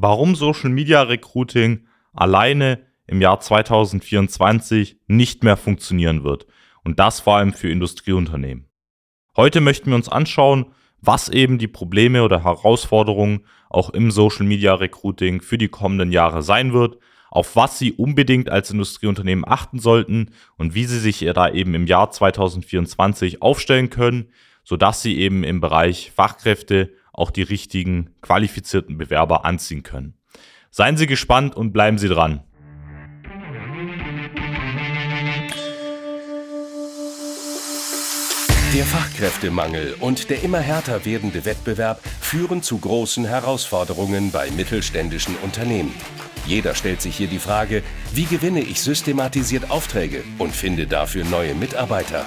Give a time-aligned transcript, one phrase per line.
[0.00, 6.46] warum Social Media Recruiting alleine im Jahr 2024 nicht mehr funktionieren wird.
[6.84, 8.66] Und das vor allem für Industrieunternehmen.
[9.36, 10.66] Heute möchten wir uns anschauen,
[11.00, 16.42] was eben die Probleme oder Herausforderungen auch im Social Media Recruiting für die kommenden Jahre
[16.42, 16.98] sein wird,
[17.30, 21.86] auf was Sie unbedingt als Industrieunternehmen achten sollten und wie Sie sich da eben im
[21.86, 24.30] Jahr 2024 aufstellen können,
[24.64, 30.14] sodass Sie eben im Bereich Fachkräfte auch die richtigen qualifizierten Bewerber anziehen können.
[30.70, 32.42] Seien Sie gespannt und bleiben Sie dran.
[38.74, 45.94] Der Fachkräftemangel und der immer härter werdende Wettbewerb führen zu großen Herausforderungen bei mittelständischen Unternehmen.
[46.46, 51.54] Jeder stellt sich hier die Frage, wie gewinne ich systematisiert Aufträge und finde dafür neue
[51.54, 52.26] Mitarbeiter?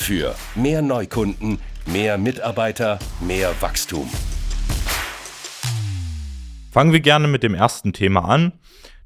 [0.00, 4.08] Für mehr Neukunden, mehr Mitarbeiter, mehr Wachstum.
[6.72, 8.52] Fangen wir gerne mit dem ersten Thema an.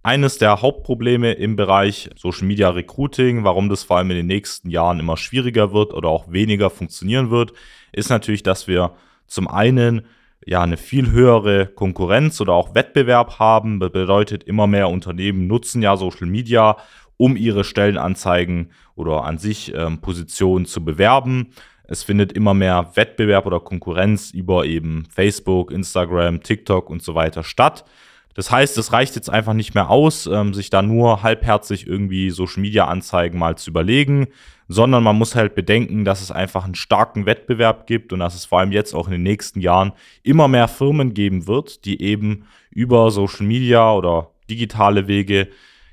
[0.04, 4.70] Eines der Hauptprobleme im Bereich Social Media Recruiting, warum das vor allem in den nächsten
[4.70, 7.52] Jahren immer schwieriger wird oder auch weniger funktionieren wird,
[7.92, 8.94] ist natürlich, dass wir
[9.26, 10.06] zum einen
[10.46, 13.80] ja eine viel höhere Konkurrenz oder auch Wettbewerb haben.
[13.80, 16.76] Das bedeutet, immer mehr Unternehmen nutzen ja Social Media,
[17.16, 21.48] um ihre Stellenanzeigen oder an sich ähm, Positionen zu bewerben.
[21.86, 27.44] Es findet immer mehr Wettbewerb oder Konkurrenz über eben Facebook, Instagram, TikTok und so weiter
[27.44, 27.84] statt.
[28.34, 32.30] Das heißt, es reicht jetzt einfach nicht mehr aus, ähm, sich da nur halbherzig irgendwie
[32.30, 34.26] Social Media Anzeigen mal zu überlegen,
[34.68, 38.44] sondern man muss halt bedenken, dass es einfach einen starken Wettbewerb gibt und dass es
[38.44, 39.92] vor allem jetzt auch in den nächsten Jahren
[40.22, 45.48] immer mehr Firmen geben wird, die eben über Social Media oder digitale Wege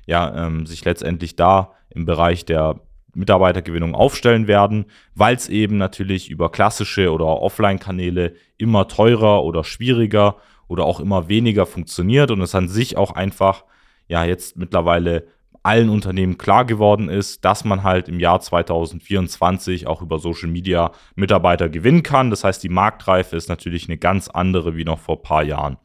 [0.06, 2.80] ja ähm, sich letztendlich da im Bereich der
[3.14, 10.36] Mitarbeitergewinnung aufstellen werden, weil es eben natürlich über klassische oder Offline-Kanäle immer teurer oder schwieriger
[10.66, 13.64] oder auch immer weniger funktioniert und es an sich auch einfach
[14.08, 15.26] ja jetzt mittlerweile
[15.62, 20.92] allen Unternehmen klar geworden ist, dass man halt im Jahr 2024 auch über Social Media
[21.14, 22.30] Mitarbeiter gewinnen kann.
[22.30, 25.78] Das heißt, die Marktreife ist natürlich eine ganz andere wie noch vor ein paar Jahren.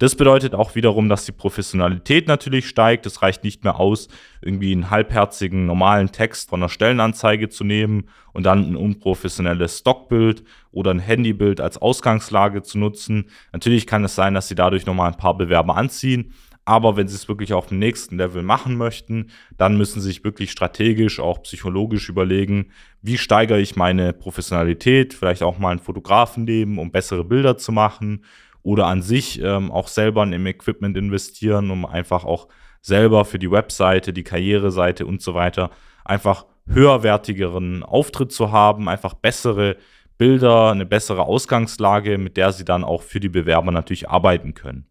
[0.00, 3.04] Das bedeutet auch wiederum, dass die Professionalität natürlich steigt.
[3.04, 4.08] Es reicht nicht mehr aus,
[4.40, 10.42] irgendwie einen halbherzigen normalen Text von einer Stellenanzeige zu nehmen und dann ein unprofessionelles Stockbild
[10.72, 13.26] oder ein Handybild als Ausgangslage zu nutzen.
[13.52, 16.32] Natürlich kann es sein, dass sie dadurch nochmal ein paar Bewerber anziehen.
[16.70, 20.22] Aber wenn sie es wirklich auf dem nächsten Level machen möchten, dann müssen sie sich
[20.22, 22.70] wirklich strategisch, auch psychologisch überlegen,
[23.02, 27.72] wie steigere ich meine Professionalität, vielleicht auch mal einen Fotografen nehmen, um bessere Bilder zu
[27.72, 28.24] machen
[28.62, 32.46] oder an sich ähm, auch selber in Equipment investieren, um einfach auch
[32.82, 35.72] selber für die Webseite, die Karriereseite und so weiter
[36.04, 39.76] einfach höherwertigeren Auftritt zu haben, einfach bessere
[40.18, 44.86] Bilder, eine bessere Ausgangslage, mit der sie dann auch für die Bewerber natürlich arbeiten können.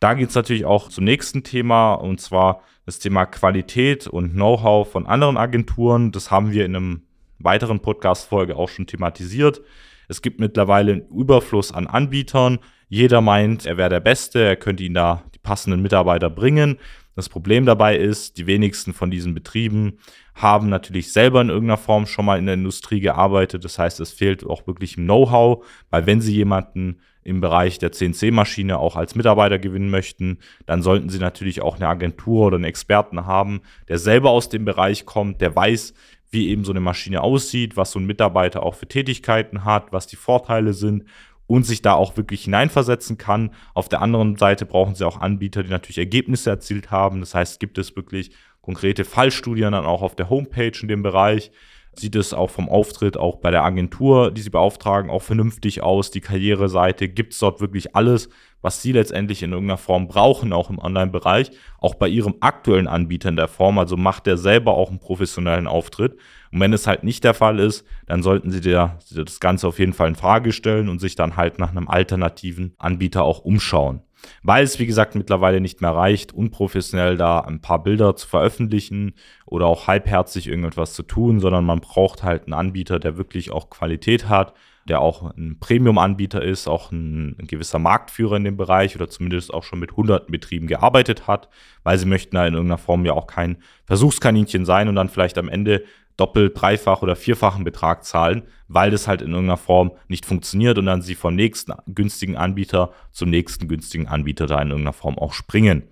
[0.00, 4.90] Da geht es natürlich auch zum nächsten Thema und zwar das Thema Qualität und Know-how
[4.90, 6.12] von anderen Agenturen.
[6.12, 7.02] Das haben wir in einem
[7.38, 9.60] weiteren Podcast-Folge auch schon thematisiert.
[10.08, 12.60] Es gibt mittlerweile einen Überfluss an Anbietern.
[12.88, 16.78] Jeder meint, er wäre der Beste, er könnte ihnen da die passenden Mitarbeiter bringen.
[17.18, 19.98] Das Problem dabei ist, die wenigsten von diesen Betrieben
[20.36, 23.64] haben natürlich selber in irgendeiner Form schon mal in der Industrie gearbeitet.
[23.64, 28.78] Das heißt, es fehlt auch wirklich Know-how, weil wenn Sie jemanden im Bereich der CNC-Maschine
[28.78, 33.26] auch als Mitarbeiter gewinnen möchten, dann sollten Sie natürlich auch eine Agentur oder einen Experten
[33.26, 35.94] haben, der selber aus dem Bereich kommt, der weiß,
[36.30, 40.06] wie eben so eine Maschine aussieht, was so ein Mitarbeiter auch für Tätigkeiten hat, was
[40.06, 41.02] die Vorteile sind
[41.48, 43.50] und sich da auch wirklich hineinversetzen kann.
[43.74, 47.18] Auf der anderen Seite brauchen sie auch Anbieter, die natürlich Ergebnisse erzielt haben.
[47.18, 48.30] Das heißt, gibt es wirklich
[48.60, 51.50] konkrete Fallstudien dann auch auf der Homepage in dem Bereich.
[51.94, 56.10] Sieht es auch vom Auftritt auch bei der Agentur, die sie beauftragen, auch vernünftig aus.
[56.10, 58.28] Die Karriereseite gibt es dort wirklich alles,
[58.60, 63.28] was sie letztendlich in irgendeiner Form brauchen, auch im Online-Bereich, auch bei ihrem aktuellen Anbieter
[63.28, 63.78] in der Form.
[63.78, 66.16] Also macht der selber auch einen professionellen Auftritt.
[66.52, 69.78] Und wenn es halt nicht der Fall ist, dann sollten sie dir das Ganze auf
[69.78, 74.02] jeden Fall in Frage stellen und sich dann halt nach einem alternativen Anbieter auch umschauen.
[74.42, 79.14] Weil es, wie gesagt, mittlerweile nicht mehr reicht, unprofessionell da ein paar Bilder zu veröffentlichen
[79.46, 83.70] oder auch halbherzig irgendetwas zu tun, sondern man braucht halt einen Anbieter, der wirklich auch
[83.70, 84.54] Qualität hat,
[84.88, 89.52] der auch ein Premium-Anbieter ist, auch ein, ein, gewisser Marktführer in dem Bereich oder zumindest
[89.52, 91.48] auch schon mit hunderten Betrieben gearbeitet hat,
[91.84, 95.38] weil sie möchten da in irgendeiner Form ja auch kein Versuchskaninchen sein und dann vielleicht
[95.38, 95.84] am Ende
[96.16, 100.86] doppelt, dreifach oder vierfachen Betrag zahlen, weil das halt in irgendeiner Form nicht funktioniert und
[100.86, 105.32] dann sie vom nächsten günstigen Anbieter zum nächsten günstigen Anbieter da in irgendeiner Form auch
[105.32, 105.84] springen.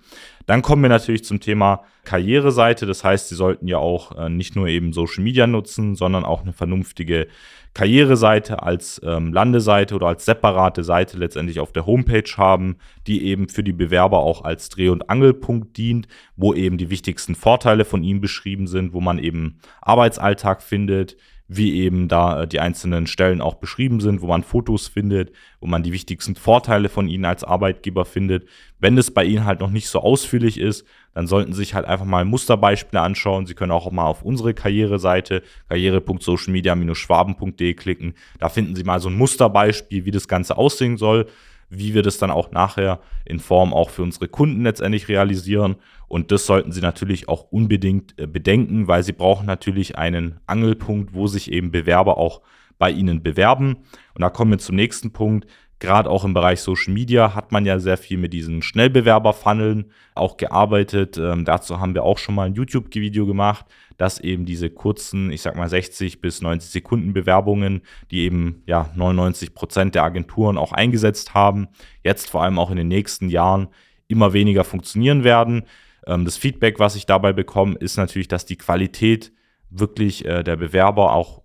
[0.47, 2.87] Dann kommen wir natürlich zum Thema Karriereseite.
[2.87, 6.43] Das heißt, Sie sollten ja auch äh, nicht nur eben Social Media nutzen, sondern auch
[6.43, 7.27] eine vernünftige
[7.75, 12.77] Karriereseite als ähm, Landeseite oder als separate Seite letztendlich auf der Homepage haben,
[13.07, 16.07] die eben für die Bewerber auch als Dreh- und Angelpunkt dient,
[16.37, 21.17] wo eben die wichtigsten Vorteile von ihm beschrieben sind, wo man eben Arbeitsalltag findet,
[21.49, 25.67] wie eben da äh, die einzelnen Stellen auch beschrieben sind, wo man Fotos findet, wo
[25.67, 28.49] man die wichtigsten Vorteile von ihnen als Arbeitgeber findet.
[28.79, 30.85] Wenn es bei ihnen halt noch nicht so ausführlich ist,
[31.15, 33.47] dann sollten Sie sich halt einfach mal Musterbeispiele anschauen.
[33.47, 38.15] Sie können auch mal auf unsere Karriereseite karriere.socialmedia-schwaben.de klicken.
[38.39, 41.27] Da finden Sie mal so ein Musterbeispiel, wie das Ganze aussehen soll
[41.69, 45.77] wie wir das dann auch nachher in Form auch für unsere Kunden letztendlich realisieren.
[46.09, 51.15] Und das sollten Sie natürlich auch unbedingt äh, bedenken, weil Sie brauchen natürlich einen Angelpunkt,
[51.15, 52.43] wo sich eben Bewerber auch
[52.79, 53.79] bei Ihnen bewerben.
[54.15, 55.47] Und da kommen wir zum nächsten Punkt.
[55.79, 60.37] Gerade auch im Bereich Social Media hat man ja sehr viel mit diesen Schnellbewerber-Funneln auch
[60.37, 61.19] gearbeitet.
[61.19, 65.43] Ähm, dazu haben wir auch schon mal ein YouTube-Video gemacht dass eben diese kurzen, ich
[65.43, 70.73] sag mal 60 bis 90 Sekunden Bewerbungen, die eben ja 99 Prozent der Agenturen auch
[70.73, 71.69] eingesetzt haben,
[72.03, 73.69] jetzt vor allem auch in den nächsten Jahren
[74.09, 75.65] immer weniger funktionieren werden.
[76.07, 79.33] Ähm, das Feedback, was ich dabei bekomme, ist natürlich, dass die Qualität
[79.71, 81.43] wirklich äh, der Bewerber auch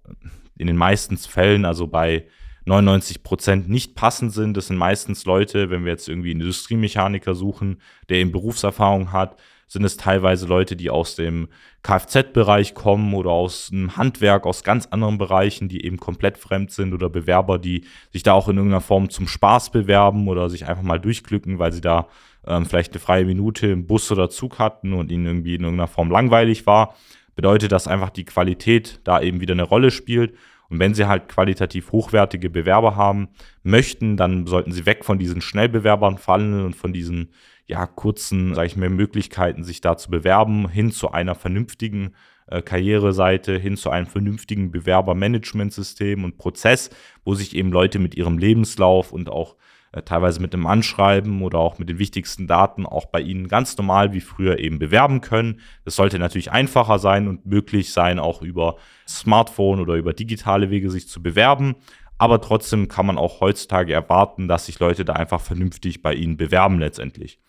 [0.57, 2.27] in den meisten Fällen, also bei
[2.65, 4.55] 99 Prozent nicht passend sind.
[4.55, 9.37] Das sind meistens Leute, wenn wir jetzt irgendwie einen Industriemechaniker suchen, der eben Berufserfahrung hat,
[9.71, 11.47] sind es teilweise Leute, die aus dem
[11.81, 16.93] Kfz-Bereich kommen oder aus dem Handwerk, aus ganz anderen Bereichen, die eben komplett fremd sind
[16.93, 20.83] oder Bewerber, die sich da auch in irgendeiner Form zum Spaß bewerben oder sich einfach
[20.83, 22.07] mal durchglücken, weil sie da
[22.45, 25.87] ähm, vielleicht eine freie Minute im Bus oder Zug hatten und ihnen irgendwie in irgendeiner
[25.87, 26.95] Form langweilig war.
[27.35, 30.35] Bedeutet, dass einfach die Qualität da eben wieder eine Rolle spielt.
[30.71, 33.27] Und wenn Sie halt qualitativ hochwertige Bewerber haben
[33.61, 37.33] möchten, dann sollten Sie weg von diesen Schnellbewerbern fallen und von diesen
[37.67, 42.15] ja, kurzen, sage ich mal, Möglichkeiten, sich da zu bewerben, hin zu einer vernünftigen
[42.47, 46.89] äh, Karriereseite, hin zu einem vernünftigen Bewerbermanagementsystem und Prozess,
[47.25, 49.57] wo sich eben Leute mit ihrem Lebenslauf und auch
[49.99, 54.13] teilweise mit dem Anschreiben oder auch mit den wichtigsten Daten auch bei Ihnen ganz normal
[54.13, 55.59] wie früher eben bewerben können.
[55.83, 58.77] Das sollte natürlich einfacher sein und möglich sein, auch über
[59.07, 61.75] Smartphone oder über digitale Wege sich zu bewerben.
[62.17, 66.37] Aber trotzdem kann man auch heutzutage erwarten, dass sich Leute da einfach vernünftig bei Ihnen
[66.37, 67.39] bewerben letztendlich.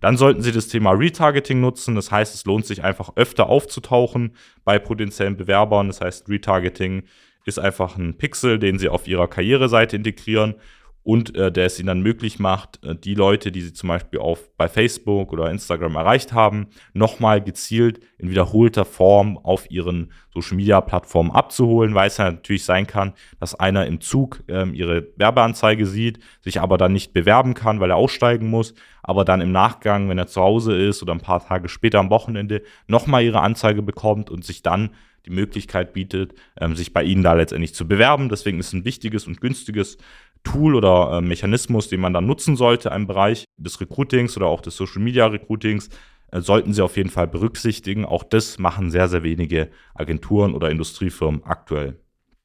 [0.00, 1.94] Dann sollten Sie das Thema Retargeting nutzen.
[1.94, 4.34] Das heißt, es lohnt sich einfach öfter aufzutauchen
[4.64, 5.86] bei potenziellen Bewerbern.
[5.86, 7.04] Das heißt, Retargeting
[7.44, 10.56] ist einfach ein Pixel, den Sie auf Ihrer Karriereseite integrieren
[11.04, 14.20] und äh, der es ihnen dann möglich macht, äh, die Leute, die sie zum Beispiel
[14.20, 20.56] auf, bei Facebook oder Instagram erreicht haben, nochmal gezielt in wiederholter Form auf ihren Social
[20.56, 25.08] Media Plattformen abzuholen, weil es ja natürlich sein kann, dass einer im Zug ähm, ihre
[25.16, 29.50] Werbeanzeige sieht, sich aber dann nicht bewerben kann, weil er aussteigen muss, aber dann im
[29.50, 33.40] Nachgang, wenn er zu Hause ist oder ein paar Tage später am Wochenende, nochmal ihre
[33.40, 34.90] Anzeige bekommt und sich dann
[35.26, 38.28] die Möglichkeit bietet, ähm, sich bei Ihnen da letztendlich zu bewerben.
[38.28, 39.98] Deswegen ist ein wichtiges und günstiges
[40.44, 44.60] Tool oder äh, Mechanismus, den man dann nutzen sollte im Bereich des Recruitings oder auch
[44.60, 45.88] des Social Media Recruitings,
[46.32, 48.04] äh, sollten Sie auf jeden Fall berücksichtigen.
[48.04, 51.98] Auch das machen sehr, sehr wenige Agenturen oder Industriefirmen aktuell.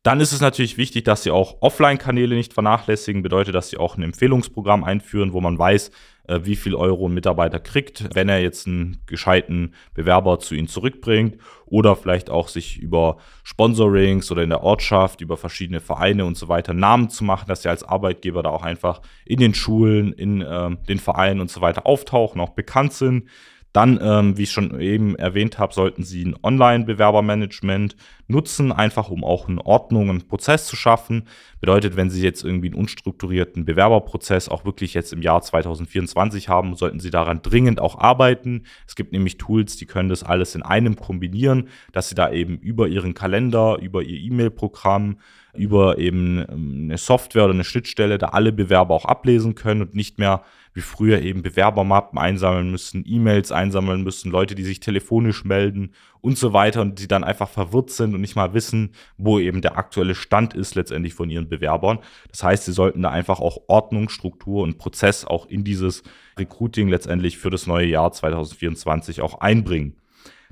[0.03, 3.23] Dann ist es natürlich wichtig, dass Sie auch Offline-Kanäle nicht vernachlässigen.
[3.23, 5.91] Bedeutet, dass Sie auch ein Empfehlungsprogramm einführen, wo man weiß,
[6.27, 11.37] wie viel Euro ein Mitarbeiter kriegt, wenn er jetzt einen gescheiten Bewerber zu Ihnen zurückbringt
[11.65, 16.47] oder vielleicht auch sich über Sponsorings oder in der Ortschaft, über verschiedene Vereine und so
[16.47, 20.41] weiter Namen zu machen, dass Sie als Arbeitgeber da auch einfach in den Schulen, in
[20.41, 23.29] äh, den Vereinen und so weiter auftauchen, auch bekannt sind
[23.77, 27.95] Dann, ähm, wie ich schon eben erwähnt habe, sollten Sie ein Online-Bewerbermanagement
[28.27, 31.27] nutzen, einfach um auch eine Ordnung, einen Prozess zu schaffen.
[31.59, 36.73] Bedeutet, wenn Sie jetzt irgendwie einen unstrukturierten Bewerberprozess auch wirklich jetzt im Jahr 2024 haben,
[36.75, 38.63] sollten Sie daran dringend auch arbeiten.
[38.87, 42.57] Es gibt nämlich Tools, die können das alles in einem kombinieren, dass Sie da eben
[42.57, 45.17] über Ihren Kalender, über Ihr E-Mail-Programm,
[45.57, 49.95] über eben ähm, eine Software oder eine Schnittstelle da alle Bewerber auch ablesen können und
[49.95, 55.43] nicht mehr wie früher eben Bewerbermappen einsammeln müssen, E-Mails einsammeln müssen, Leute, die sich telefonisch
[55.43, 59.39] melden und so weiter und die dann einfach verwirrt sind und nicht mal wissen, wo
[59.39, 61.97] eben der aktuelle Stand ist letztendlich von ihren Bewerbern.
[62.29, 66.03] Das heißt, sie sollten da einfach auch Ordnung, Struktur und Prozess auch in dieses
[66.37, 69.95] Recruiting letztendlich für das neue Jahr 2024 auch einbringen.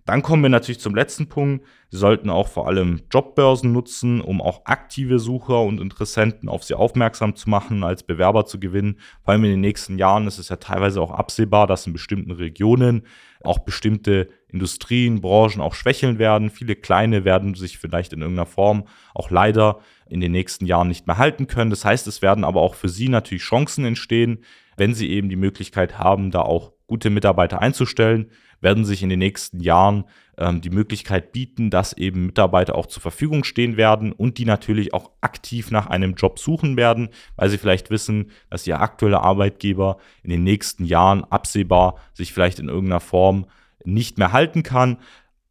[0.05, 1.65] Dann kommen wir natürlich zum letzten Punkt.
[1.89, 6.75] Sie sollten auch vor allem Jobbörsen nutzen, um auch aktive Sucher und Interessenten auf sie
[6.75, 9.00] aufmerksam zu machen, als Bewerber zu gewinnen.
[9.24, 12.31] Vor allem in den nächsten Jahren ist es ja teilweise auch absehbar, dass in bestimmten
[12.31, 13.07] Regionen
[13.43, 16.51] auch bestimmte Industrien, Branchen auch schwächeln werden.
[16.51, 21.07] Viele kleine werden sich vielleicht in irgendeiner Form auch leider in den nächsten Jahren nicht
[21.07, 21.71] mehr halten können.
[21.71, 24.43] Das heißt, es werden aber auch für sie natürlich Chancen entstehen,
[24.77, 28.30] wenn sie eben die Möglichkeit haben, da auch gute Mitarbeiter einzustellen
[28.62, 30.06] werden sich in den nächsten Jahren
[30.38, 34.94] ähm, die Möglichkeit bieten, dass eben Mitarbeiter auch zur Verfügung stehen werden und die natürlich
[34.94, 39.98] auch aktiv nach einem Job suchen werden, weil sie vielleicht wissen, dass ihr aktueller Arbeitgeber
[40.24, 43.46] in den nächsten Jahren absehbar sich vielleicht in irgendeiner Form
[43.84, 44.98] nicht mehr halten kann.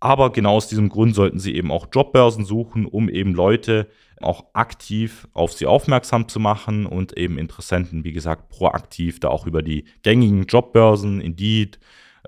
[0.04, 3.88] Aber genau aus diesem Grund sollten Sie eben auch Jobbörsen suchen, um eben Leute
[4.20, 9.46] auch aktiv auf sie aufmerksam zu machen und eben Interessenten, wie gesagt, proaktiv da auch
[9.46, 11.78] über die gängigen Jobbörsen, Indeed,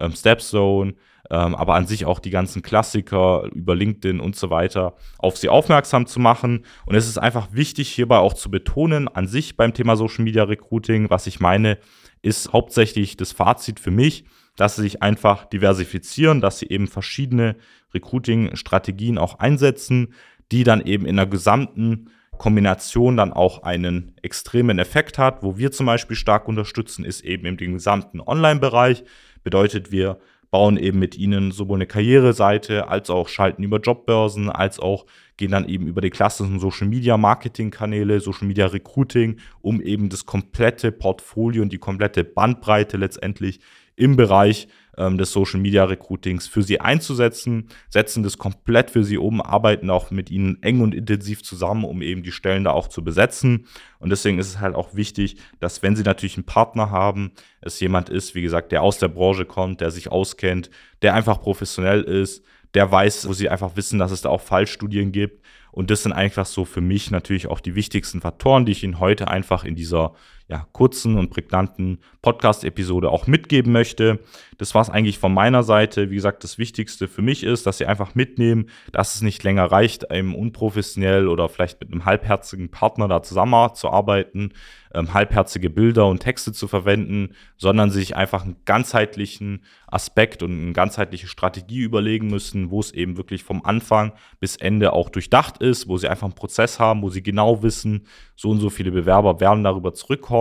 [0.01, 0.95] ähm, Stepzone,
[1.31, 5.51] ähm, aber an sich auch die ganzen Klassiker über LinkedIn und so weiter auf sie
[5.51, 6.65] aufmerksam zu machen.
[6.87, 10.45] Und es ist einfach wichtig, hierbei auch zu betonen, an sich beim Thema Social Media
[10.45, 11.77] Recruiting, was ich meine,
[12.23, 14.25] ist hauptsächlich das Fazit für mich,
[14.57, 17.57] dass sie sich einfach diversifizieren, dass sie eben verschiedene
[17.95, 20.15] Recruiting-Strategien auch einsetzen,
[20.51, 25.43] die dann eben in der gesamten Kombination dann auch einen extremen Effekt hat.
[25.43, 29.05] Wo wir zum Beispiel stark unterstützen, ist eben im gesamten Online-Bereich.
[29.43, 30.19] Bedeutet, wir
[30.51, 35.51] bauen eben mit ihnen sowohl eine Karriereseite als auch schalten über Jobbörsen, als auch gehen
[35.51, 40.25] dann eben über die klassischen Social Media Marketing Kanäle, Social Media Recruiting, um eben das
[40.25, 43.61] komplette Portfolio und die komplette Bandbreite letztendlich
[43.97, 49.19] im Bereich ähm, des Social Media Recruitings für sie einzusetzen, setzen das komplett für sie
[49.19, 52.89] um, arbeiten auch mit ihnen eng und intensiv zusammen, um eben die Stellen da auch
[52.89, 53.67] zu besetzen.
[53.99, 57.81] Und deswegen ist es halt auch wichtig, dass wenn sie natürlich einen Partner haben, es
[57.81, 60.71] jemand ist, wie gesagt, der aus der Branche kommt, der sich auskennt,
[61.03, 65.13] der einfach professionell ist, der weiß, wo sie einfach wissen, dass es da auch Fallstudien
[65.13, 65.43] gibt.
[65.73, 68.99] Und das sind einfach so für mich natürlich auch die wichtigsten Faktoren, die ich Ihnen
[68.99, 70.15] heute einfach in dieser
[70.49, 74.21] ja, kurzen und prägnanten Podcast-Episode auch mitgeben möchte.
[74.59, 76.11] Das war es eigentlich von meiner Seite.
[76.11, 79.65] Wie gesagt, das Wichtigste für mich ist, dass Sie einfach mitnehmen, dass es nicht länger
[79.65, 84.53] reicht, einem unprofessionell oder vielleicht mit einem halbherzigen Partner da zusammenzuarbeiten,
[84.95, 90.73] ähm, halbherzige Bilder und Texte zu verwenden, sondern sich einfach einen ganzheitlichen Aspekt und eine
[90.73, 95.89] ganzheitliche Strategie überlegen müssen, wo es eben wirklich vom Anfang bis Ende auch durchdacht ist,
[95.89, 99.41] wo Sie einfach einen Prozess haben, wo Sie genau wissen, so und so viele Bewerber
[99.41, 100.36] werden darüber zurückkommen,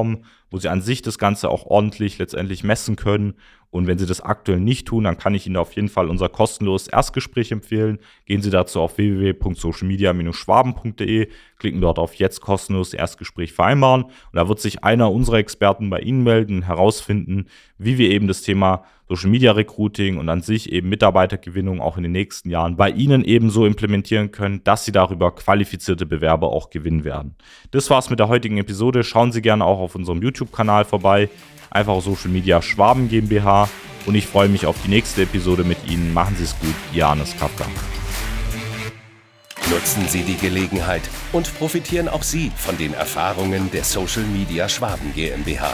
[0.51, 3.35] wo sie an sich das Ganze auch ordentlich letztendlich messen können.
[3.75, 6.29] Und wenn Sie das aktuell nicht tun, dann kann ich Ihnen auf jeden Fall unser
[6.29, 7.99] kostenloses Erstgespräch empfehlen.
[8.25, 11.27] Gehen Sie dazu auf www.socialmedia-schwaben.de,
[11.59, 14.03] klicken dort auf jetzt kostenloses Erstgespräch vereinbaren.
[14.03, 18.43] Und da wird sich einer unserer Experten bei Ihnen melden herausfinden, wie wir eben das
[18.43, 22.89] Thema Social Media Recruiting und an sich eben Mitarbeitergewinnung auch in den nächsten Jahren bei
[22.89, 27.35] Ihnen ebenso implementieren können, dass Sie darüber qualifizierte Bewerber auch gewinnen werden.
[27.71, 29.03] Das war's mit der heutigen Episode.
[29.03, 31.27] Schauen Sie gerne auch auf unserem YouTube-Kanal vorbei.
[31.75, 33.67] Einfach Social Media Schwaben GmbH.
[34.05, 36.13] Und ich freue mich auf die nächste Episode mit Ihnen.
[36.13, 37.65] Machen Sie es gut, Janis Kafka.
[39.69, 41.01] Nutzen Sie die Gelegenheit
[41.33, 45.73] und profitieren auch Sie von den Erfahrungen der Social Media Schwaben GmbH.